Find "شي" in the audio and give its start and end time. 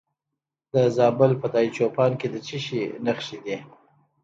2.65-2.81